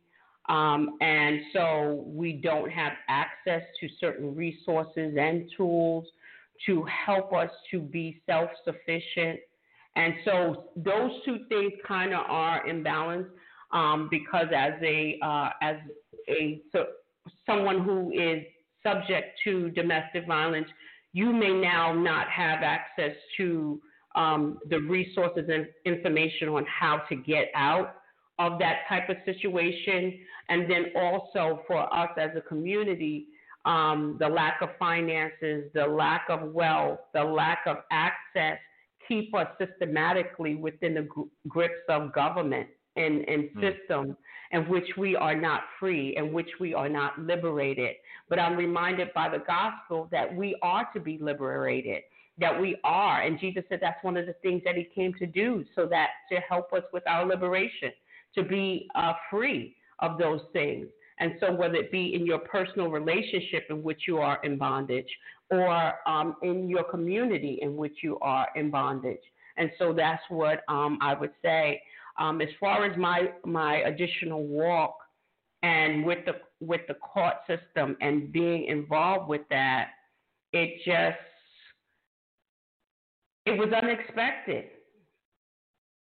[0.49, 6.07] um, and so we don't have access to certain resources and tools
[6.67, 9.41] to help us to be self sufficient.
[9.97, 13.31] And so those two things kind of are imbalanced
[13.73, 15.77] um, because as a uh, as
[16.29, 16.87] a so
[17.47, 18.45] someone who is
[18.83, 20.69] subject to domestic violence,
[21.13, 23.81] you may now not have access to
[24.15, 27.97] um, the resources and information on how to get out
[28.39, 30.19] of that type of situation.
[30.49, 33.29] And then also for us as a community,
[33.65, 38.59] um, the lack of finances, the lack of wealth, the lack of access
[39.09, 41.09] keep us systematically within the
[41.49, 43.61] grips of government and, and mm.
[43.61, 44.17] system
[44.53, 47.97] in which we are not free, in which we are not liberated.
[48.29, 52.03] But I'm reminded by the gospel that we are to be liberated,
[52.39, 53.23] that we are.
[53.23, 56.11] And Jesus said that's one of the things that he came to do, so that
[56.31, 57.91] to help us with our liberation
[58.37, 60.87] to be uh, free of those things.
[61.21, 65.09] And so, whether it be in your personal relationship in which you are in bondage,
[65.51, 69.23] or um, in your community in which you are in bondage.
[69.57, 71.81] And so, that's what um, I would say.
[72.19, 74.97] Um, as far as my my additional walk
[75.63, 79.91] and with the with the court system and being involved with that,
[80.53, 81.19] it just
[83.47, 84.65] it was unexpected.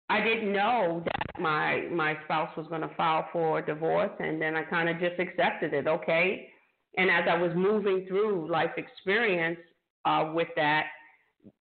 [0.08, 4.56] I didn't know that my my spouse was going to file for divorce, and then
[4.56, 5.86] I kind of just accepted it.
[5.86, 6.48] Okay,
[6.96, 9.58] and as I was moving through life experience
[10.04, 10.84] uh, with that,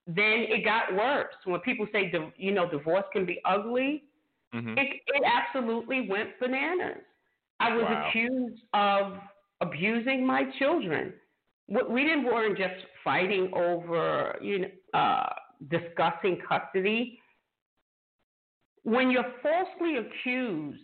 [0.07, 1.33] then it got worse.
[1.45, 4.03] When people say, you know, divorce can be ugly,
[4.53, 4.77] mm-hmm.
[4.77, 7.01] it it absolutely went bananas.
[7.59, 8.07] I was wow.
[8.07, 9.13] accused of
[9.61, 11.13] abusing my children.
[11.67, 15.29] We didn't weren't just fighting over, you know, uh,
[15.69, 17.19] discussing custody
[18.85, 20.79] when you're falsely accused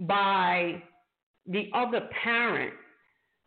[0.00, 0.82] by
[1.46, 2.74] the other parent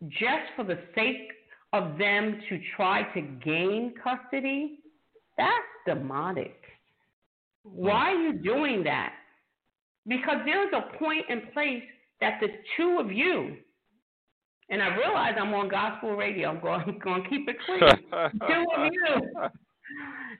[0.08, 1.28] just for the sake
[1.74, 4.78] of them to try to gain custody,
[5.36, 5.50] that's
[5.86, 6.56] demonic.
[7.64, 9.12] Why are you doing that?
[10.06, 11.82] Because there's a point in place
[12.20, 13.56] that the two of you,
[14.70, 16.48] and I realize I'm on gospel radio.
[16.48, 17.80] I'm going, I'm going to keep it clean.
[18.48, 19.30] two of you,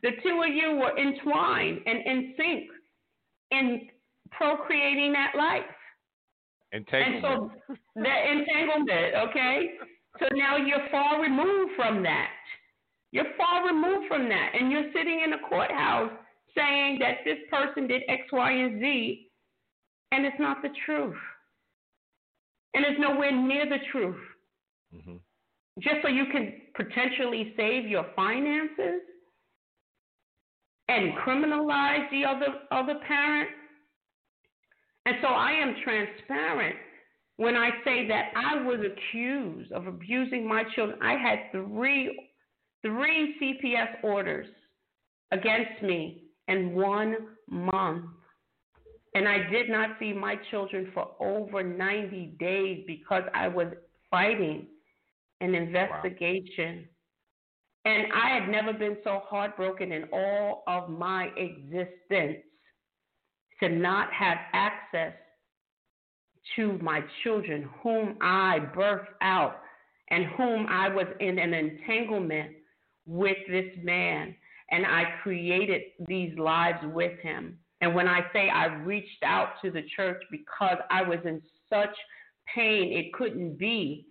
[0.03, 2.71] the two of you were entwined and in sync
[3.53, 3.89] in
[4.31, 5.63] procreating that life.
[6.73, 7.25] Entanglement.
[7.25, 9.75] And so that entanglement, okay?
[10.19, 12.31] So now you're far removed from that.
[13.13, 14.53] You're far removed from that.
[14.59, 16.13] And you're sitting in a courthouse
[16.57, 19.29] saying that this person did X, Y, and Z,
[20.13, 21.17] and it's not the truth.
[22.75, 24.21] And it's nowhere near the truth.
[24.95, 25.21] Mhm.
[25.79, 29.03] Just so you can potentially save your finances
[30.93, 33.51] and criminalize the other other parent.
[35.07, 36.77] And so I am transparent
[37.37, 40.99] when I say that I was accused of abusing my children.
[41.03, 42.29] I had three
[42.83, 44.47] three CPS orders
[45.31, 47.17] against me in one
[47.49, 48.05] month.
[49.15, 53.69] And I did not see my children for over 90 days because I was
[54.11, 54.67] fighting
[55.41, 56.89] an investigation.
[57.85, 62.39] And I had never been so heartbroken in all of my existence
[63.61, 65.13] to not have access
[66.57, 69.61] to my children, whom I birthed out
[70.11, 72.53] and whom I was in an entanglement
[73.07, 74.35] with this man.
[74.71, 77.59] And I created these lives with him.
[77.81, 81.95] And when I say I reached out to the church because I was in such
[82.55, 84.07] pain, it couldn't be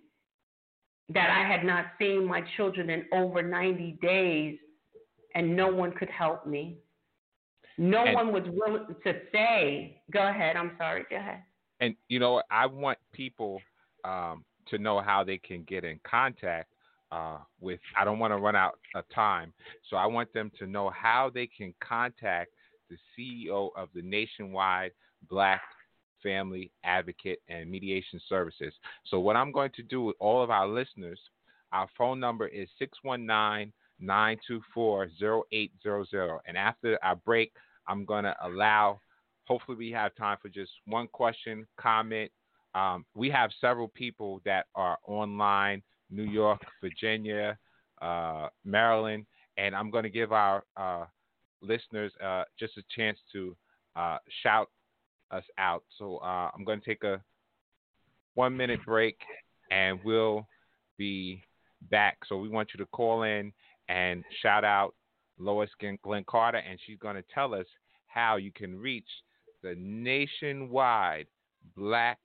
[1.14, 4.58] that I had not seen my children in over 90 days
[5.34, 6.78] and no one could help me.
[7.78, 11.42] No And- one was willing to say, go ahead, I'm sorry, go ahead.
[11.80, 12.42] And you know.
[12.50, 13.60] I want people
[14.04, 16.68] um, to know how they can get in contact
[17.10, 17.80] uh, with.
[17.96, 19.52] I don't want to run out of time,
[19.90, 22.50] so I want them to know how they can contact
[22.88, 24.92] the CEO of the nationwide
[25.28, 25.62] Black
[26.22, 28.72] Family Advocate and Mediation Services.
[29.06, 31.18] So what I'm going to do with all of our listeners,
[31.72, 35.08] our phone number is 619 924
[35.52, 36.40] 0800.
[36.46, 37.52] And after our break,
[37.86, 39.00] I'm going to allow
[39.44, 42.30] hopefully we have time for just one question, comment.
[42.74, 47.58] Um, we have several people that are online, New York, Virginia,
[48.00, 49.26] uh, Maryland,
[49.58, 51.04] and I'm going to give our uh,
[51.60, 53.56] listeners uh, just a chance to
[53.94, 54.70] uh, shout
[55.32, 55.82] us out.
[55.98, 57.22] So uh, I'm going to take a
[58.34, 59.18] one minute break,
[59.70, 60.46] and we'll
[60.98, 61.42] be
[61.90, 62.18] back.
[62.28, 63.52] So we want you to call in
[63.88, 64.94] and shout out
[65.38, 65.70] Lois
[66.02, 67.66] Glenn Carter, and she's going to tell us
[68.06, 69.08] how you can reach
[69.62, 71.26] the nationwide
[71.76, 72.18] Black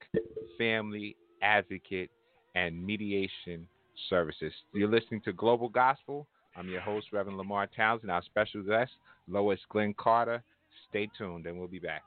[0.58, 2.10] Family Advocate
[2.56, 3.68] and Mediation
[4.10, 4.54] Services.
[4.74, 6.28] You're listening to Global Gospel.
[6.56, 8.12] I'm your host, Reverend Lamar Townsend.
[8.12, 8.92] Our special guest,
[9.28, 10.44] Lois Glenn Carter.
[10.90, 12.04] Stay tuned, and we'll be back.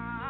[0.00, 0.29] I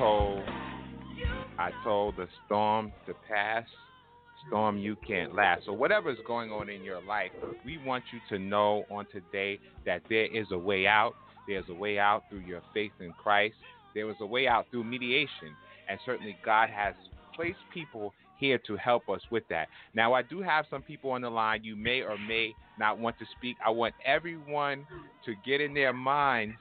[0.00, 0.40] told
[1.58, 3.66] I told the storm to pass.
[4.48, 5.66] Storm you can't last.
[5.66, 7.30] So whatever is going on in your life,
[7.66, 11.12] we want you to know on today that there is a way out.
[11.46, 13.56] There's a way out through your faith in Christ.
[13.94, 15.54] There is a way out through mediation.
[15.90, 16.94] And certainly God has
[17.36, 19.68] placed people here to help us with that.
[19.94, 21.62] Now I do have some people on the line.
[21.62, 23.58] You may or may not want to speak.
[23.64, 24.86] I want everyone
[25.26, 26.56] to get in their minds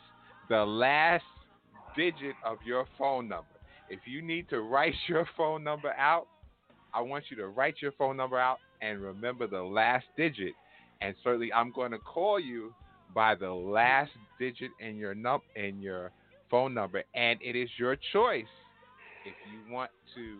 [0.49, 1.23] the last
[1.99, 3.49] digit of your phone number.
[3.89, 6.27] If you need to write your phone number out,
[6.93, 10.53] I want you to write your phone number out and remember the last digit.
[11.01, 12.73] and certainly I'm going to call you
[13.13, 16.11] by the last digit in your num in your
[16.49, 18.45] phone number, and it is your choice
[19.25, 20.37] if you want to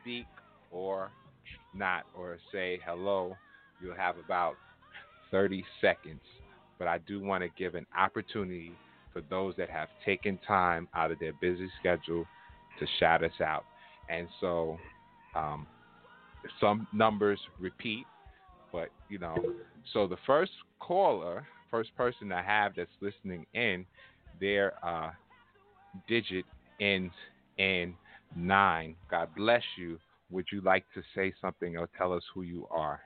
[0.00, 0.26] speak
[0.70, 1.10] or
[1.74, 3.36] not, or say hello.
[3.82, 4.54] You'll have about
[5.30, 6.22] 30 seconds,
[6.78, 8.72] but I do want to give an opportunity
[9.16, 12.26] for those that have taken time out of their busy schedule
[12.78, 13.64] to shout us out.
[14.10, 14.76] And so,
[15.34, 15.66] um,
[16.60, 18.04] some numbers repeat,
[18.70, 19.34] but you know,
[19.94, 23.86] so the first caller, first person I have that's listening in,
[24.38, 25.12] their uh,
[26.06, 26.44] digit
[26.78, 27.14] ends
[27.56, 27.94] in
[28.36, 28.96] nine.
[29.10, 29.98] God bless you.
[30.30, 33.00] Would you like to say something or tell us who you are?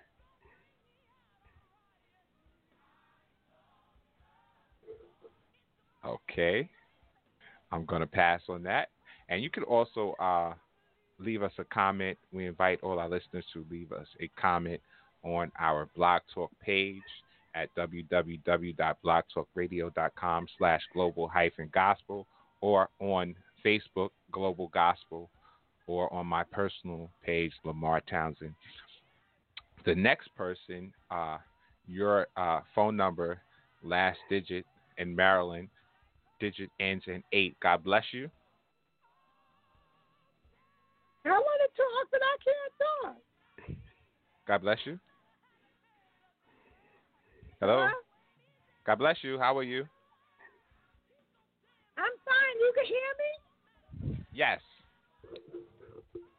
[6.04, 6.68] Okay.
[7.72, 8.88] I'm going to pass on that.
[9.28, 10.54] And you can also uh,
[11.18, 12.16] leave us a comment.
[12.32, 14.80] We invite all our listeners to leave us a comment
[15.22, 17.02] on our Blog Talk page
[17.54, 22.26] at www.blogtalkradio.com slash global hyphen gospel
[22.60, 25.30] or on Facebook, Global Gospel,
[25.86, 28.54] or on my personal page, Lamar Townsend.
[29.84, 31.38] The next person, uh,
[31.86, 33.40] your uh, phone number,
[33.82, 34.66] last digit
[34.98, 35.68] in Maryland,
[36.40, 37.56] digit ends in eight.
[37.62, 38.30] God bless you.
[41.24, 43.76] I want to talk, but I can't talk.
[44.48, 44.98] God bless you.
[47.60, 47.86] Hello.
[47.86, 47.94] Huh?
[48.86, 49.38] God bless you.
[49.38, 49.86] How are you?
[51.98, 52.56] I'm fine.
[52.58, 54.24] You can hear me?
[54.32, 54.60] Yes.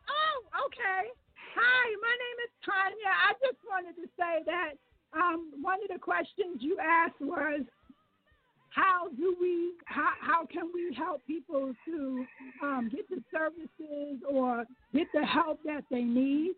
[0.10, 1.10] Oh, okay.
[1.56, 3.12] Hi, my name is Tanya.
[3.14, 4.74] I just wanted to say that
[5.14, 7.62] um, one of the questions you asked was
[8.72, 12.26] how do we how, how can we help people to
[12.64, 16.54] um, get the services or get the help that they need?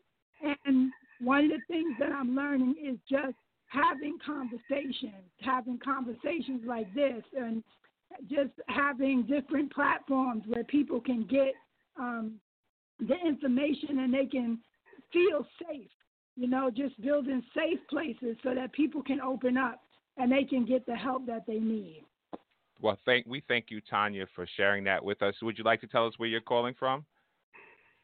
[0.66, 0.92] And
[1.24, 3.36] one of the things that i'm learning is just
[3.68, 7.64] having conversations having conversations like this and
[8.30, 11.54] just having different platforms where people can get
[12.00, 12.40] um,
[13.00, 14.60] the information and they can
[15.12, 15.90] feel safe
[16.36, 19.83] you know just building safe places so that people can open up
[20.18, 22.04] and they can get the help that they need.
[22.82, 25.36] Well, thank we thank you, Tanya, for sharing that with us.
[25.42, 27.06] Would you like to tell us where you're calling from?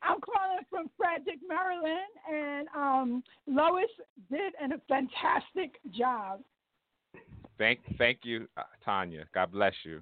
[0.02, 2.00] I'm calling from Frederick, Maryland,
[2.32, 3.90] and um, Lois
[4.32, 6.40] did an, a fantastic job.
[7.58, 9.26] Thank thank you, uh, Tanya.
[9.34, 10.02] God bless you.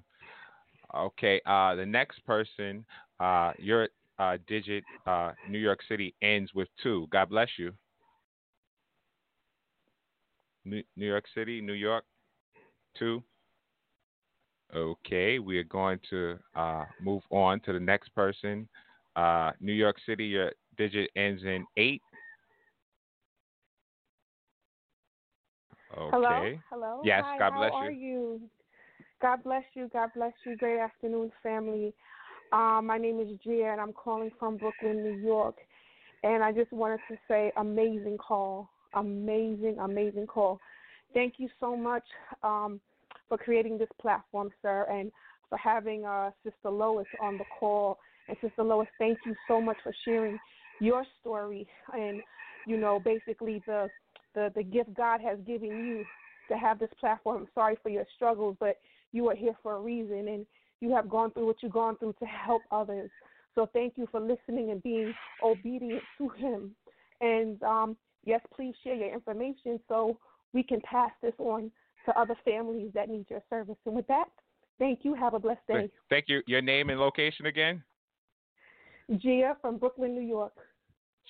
[0.94, 2.84] Okay, uh, the next person,
[3.20, 3.88] uh, your
[4.18, 7.08] uh, digit, uh, New York City ends with two.
[7.10, 7.72] God bless you.
[10.68, 12.04] New, New York City, New York,
[12.98, 13.22] two.
[14.74, 18.68] Okay, we are going to uh, move on to the next person.
[19.16, 22.02] Uh, New York City, your digit ends in eight.
[25.96, 26.10] Okay.
[26.10, 27.00] Hello, hello.
[27.02, 27.98] Yes, Hi, God how bless are you.
[27.98, 28.40] you?
[29.22, 29.88] God bless you.
[29.92, 30.56] God bless you.
[30.56, 31.94] Great afternoon, family.
[32.52, 35.56] Um, my name is Gia, and I'm calling from Brooklyn, New York.
[36.22, 40.60] And I just wanted to say, amazing call, amazing, amazing call.
[41.14, 42.04] Thank you so much
[42.42, 42.80] um,
[43.28, 45.10] for creating this platform, sir, and
[45.48, 47.98] for having uh, Sister Lois on the call.
[48.28, 50.38] And Sister Lois, thank you so much for sharing
[50.80, 52.20] your story and,
[52.66, 53.88] you know, basically the
[54.34, 56.04] the, the gift God has given you
[56.48, 57.42] to have this platform.
[57.42, 58.76] I'm sorry for your struggles, but
[59.12, 60.46] you are here for a reason and
[60.80, 63.10] you have gone through what you've gone through to help others.
[63.54, 65.12] So thank you for listening and being
[65.42, 66.76] obedient to Him.
[67.20, 70.18] And um, yes, please share your information so
[70.52, 71.70] we can pass this on
[72.06, 73.76] to other families that need your service.
[73.86, 74.28] And with that,
[74.78, 75.14] thank you.
[75.14, 75.90] Have a blessed day.
[76.08, 76.42] Thank you.
[76.46, 77.82] Your name and location again?
[79.16, 80.52] Gia from Brooklyn, New York.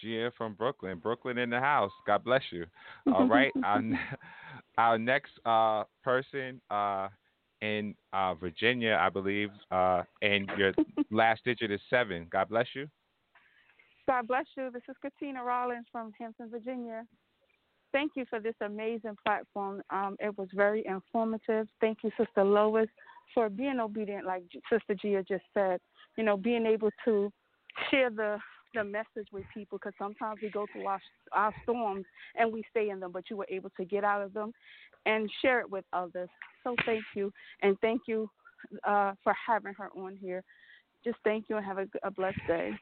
[0.00, 0.98] Gia from Brooklyn.
[0.98, 1.92] Brooklyn in the house.
[2.06, 2.66] God bless you.
[3.12, 3.52] All right.
[3.64, 3.82] our,
[4.76, 7.08] our next uh, person uh,
[7.60, 10.72] in uh, Virginia, I believe, uh, and your
[11.10, 12.28] last digit is seven.
[12.30, 12.88] God bless you.
[14.08, 14.70] God bless you.
[14.72, 17.04] This is Katina Rollins from Hampton, Virginia.
[17.92, 19.82] Thank you for this amazing platform.
[19.90, 21.68] Um, it was very informative.
[21.78, 22.88] Thank you, Sister Lois,
[23.34, 25.80] for being obedient, like Sister Gia just said.
[26.16, 27.30] You know, being able to
[27.90, 28.38] share the
[28.74, 31.00] the message with people because sometimes we go through our
[31.32, 34.32] our storms and we stay in them, but you were able to get out of
[34.32, 34.52] them
[35.04, 36.30] and share it with others.
[36.64, 37.30] So thank you,
[37.60, 38.30] and thank you
[38.84, 40.42] uh, for having her on here.
[41.04, 42.72] Just thank you and have a, a blessed day.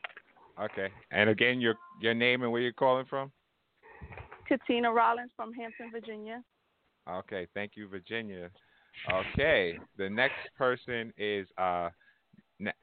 [0.61, 0.89] Okay.
[1.11, 3.31] And again, your your name and where you're calling from?
[4.49, 6.43] Katina Rollins from Hampton, Virginia.
[7.09, 7.47] Okay.
[7.55, 8.51] Thank you, Virginia.
[9.13, 9.79] Okay.
[9.99, 11.91] The next person is uh,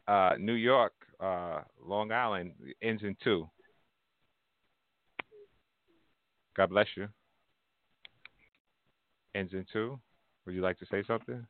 [0.07, 3.49] uh, New York, uh, Long Island, ends in two.
[6.55, 7.07] God bless you.
[9.35, 9.99] ends in two.
[10.45, 11.45] Would you like to say something?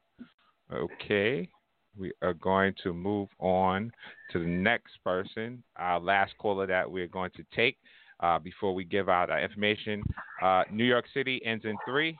[0.71, 1.49] Okay.
[1.97, 3.91] We are going to move on
[4.31, 7.77] to the next person, our last caller that we're going to take
[8.19, 10.03] uh, before we give out our information.
[10.41, 12.17] Uh, New York City ends in three.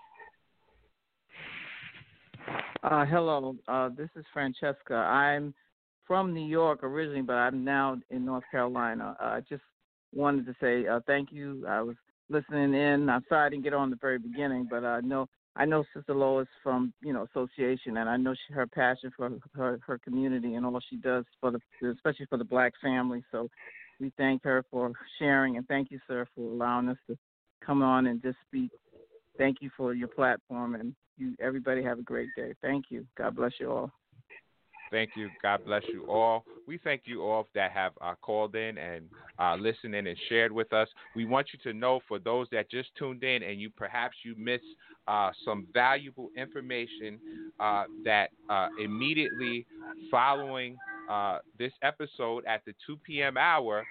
[2.84, 4.94] Uh, hello, uh, this is Francesca.
[4.94, 5.54] I'm
[6.06, 9.16] from New York originally, but I'm now in North Carolina.
[9.22, 9.64] Uh, I just
[10.14, 11.66] wanted to say uh, thank you.
[11.68, 11.96] I was
[12.30, 13.10] listening in.
[13.10, 16.16] I'm sorry I didn't get on the very beginning, but I know I know Sister
[16.16, 20.56] Lois from you know association, and I know she, her passion for her her community
[20.56, 23.24] and all she does for the especially for the black family.
[23.32, 23.50] So
[24.00, 27.18] we thank her for sharing, and thank you, sir, for allowing us to
[27.66, 28.72] come on and just speak.
[29.38, 32.54] Thank you for your platform, and you everybody have a great day.
[32.62, 33.06] Thank you.
[33.18, 33.92] God bless you all.
[34.92, 35.32] Thank you.
[35.42, 36.46] God bless you all.
[36.68, 39.10] We thank you all that have uh, called in and
[39.40, 40.88] uh, listened in and shared with us.
[41.16, 44.36] We want you to know for those that just tuned in and you perhaps you
[44.38, 44.64] missed
[45.08, 47.20] uh, some valuable information
[47.60, 49.66] uh, that uh, immediately
[50.10, 50.78] following
[51.10, 53.36] uh, this episode at the 2 p.m.
[53.38, 53.84] hour.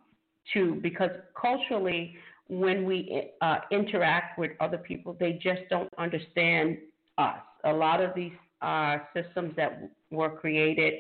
[0.54, 2.16] too, because culturally,
[2.50, 6.78] when we uh, interact with other people, they just don't understand
[7.18, 7.40] us.
[7.66, 8.32] A lot of these
[8.62, 10.94] uh, systems that were created,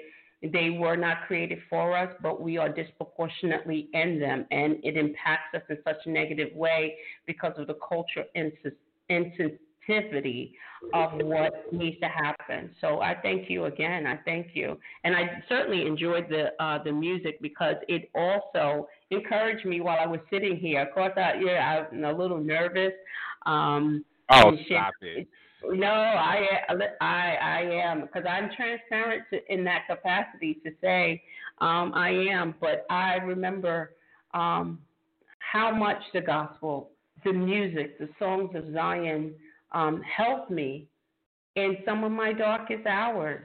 [0.43, 5.55] they were not created for us, but we are disproportionately in them, and it impacts
[5.55, 6.95] us in such a negative way
[7.25, 8.75] because of the culture insist-
[9.88, 10.53] sensitivity
[10.93, 12.69] of what needs to happen.
[12.81, 14.05] So I thank you again.
[14.05, 19.65] I thank you, and I certainly enjoyed the uh, the music because it also encouraged
[19.65, 20.83] me while I was sitting here.
[20.83, 22.93] Of course, I, yeah, I'm a little nervous.
[23.45, 25.27] Um, oh, stop it.
[25.63, 26.45] No, I
[27.01, 31.21] I I am because I'm transparent to, in that capacity to say
[31.59, 32.53] um, I am.
[32.61, 33.95] But I remember
[34.33, 34.79] um,
[35.39, 36.91] how much the gospel,
[37.25, 39.33] the music, the songs of Zion
[39.72, 40.88] um, helped me
[41.55, 43.43] in some of my darkest hours.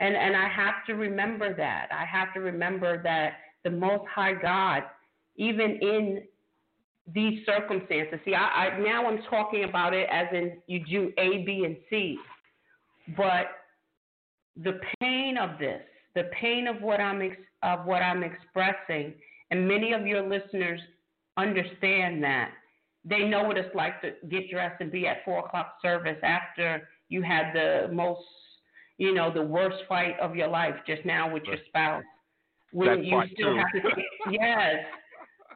[0.00, 1.88] And, and I have to remember that.
[1.92, 4.82] I have to remember that the Most High God,
[5.36, 6.22] even in
[7.12, 8.18] these circumstances.
[8.24, 11.76] See, I, I now I'm talking about it as in you do A, B, and
[11.90, 12.18] C,
[13.16, 13.48] but
[14.62, 15.82] the pain of this,
[16.14, 19.14] the pain of what I'm ex- of what I'm expressing,
[19.50, 20.80] and many of your listeners
[21.36, 22.52] understand that.
[23.04, 26.88] They know what it's like to get dressed and be at four o'clock service after
[27.08, 28.22] you had the most,
[28.98, 32.04] you know, the worst fight of your life just now with your spouse.
[32.72, 33.58] When That's you still two.
[33.58, 34.76] have to, take, yes,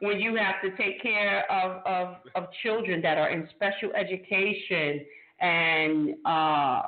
[0.01, 5.05] when you have to take care of, of, of children that are in special education
[5.41, 6.83] and uh,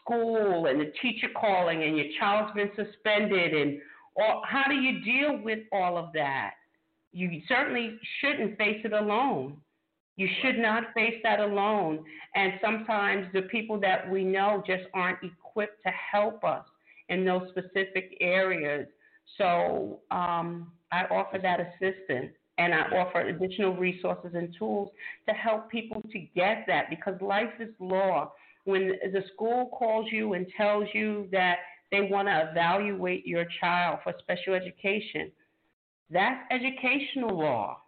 [0.00, 3.80] school and the teacher calling and your child's been suspended and
[4.14, 6.52] or how do you deal with all of that?
[7.12, 9.58] You certainly shouldn't face it alone.
[10.16, 12.04] You should not face that alone.
[12.34, 16.64] And sometimes the people that we know just aren't equipped to help us
[17.08, 18.86] in those specific areas.
[19.38, 24.90] So um, I offer that assistance and I offer additional resources and tools
[25.28, 28.32] to help people to get that because life is law.
[28.64, 31.56] When the school calls you and tells you that
[31.90, 35.32] they want to evaluate your child for special education,
[36.12, 37.78] that's educational law.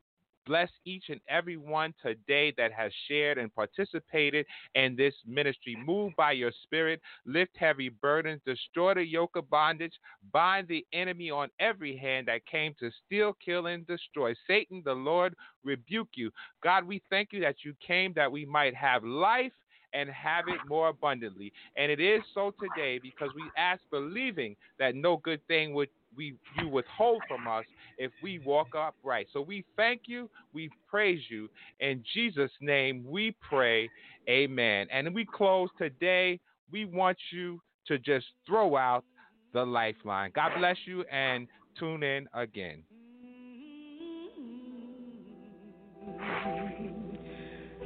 [0.47, 5.77] Bless each and every one today that has shared and participated in this ministry.
[5.85, 9.95] Move by your spirit, lift heavy burdens, destroy the yoke of bondage,
[10.33, 14.35] bind the enemy on every hand that came to steal, kill, and destroy.
[14.47, 15.35] Satan, the Lord,
[15.65, 16.31] rebuke you.
[16.63, 19.53] God, we thank you that you came that we might have life
[19.95, 21.53] and have it more abundantly.
[21.77, 26.35] And it is so today because we ask believing that no good thing would we
[26.59, 27.65] you withhold from us
[27.99, 29.29] if we walk upright.
[29.33, 31.49] So we thank you, we praise you.
[31.81, 33.89] In Jesus' name we pray.
[34.29, 34.87] Amen.
[34.93, 36.41] And we close today.
[36.71, 39.05] We want you to just throw out
[39.53, 40.33] the lifeline.
[40.35, 41.47] God bless you and
[41.79, 42.83] tune in again.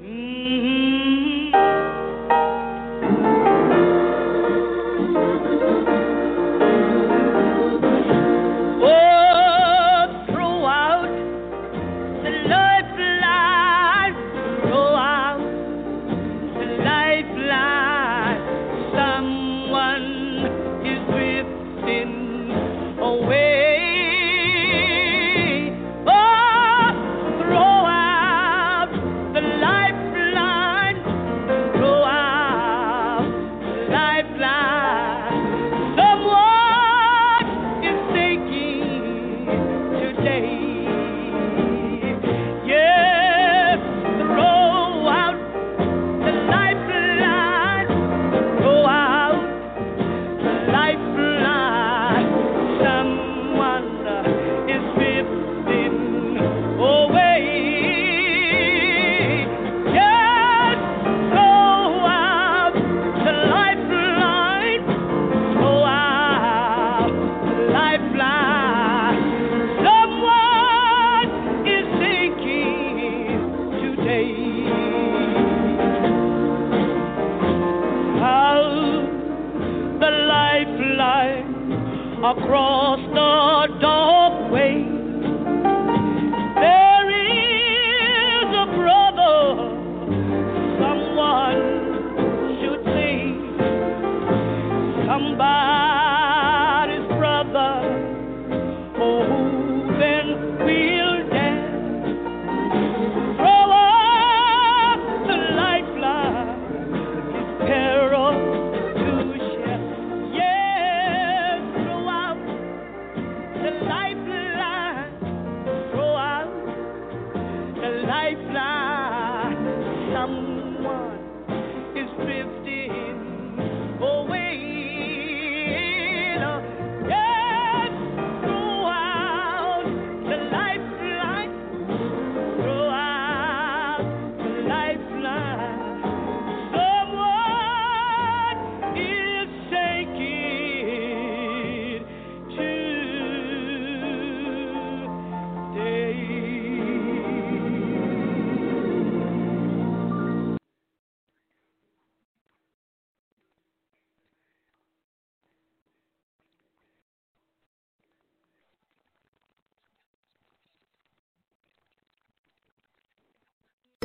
[0.00, 0.67] Oh,
[80.79, 84.97] lifeline across the dark way.